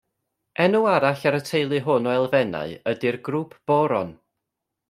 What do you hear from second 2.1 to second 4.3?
o elfennau ydy'r Grŵp Boron.